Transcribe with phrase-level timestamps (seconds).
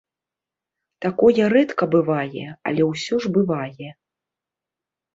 [1.07, 3.89] Такое рэдка бывае, але ўсё ж бывае.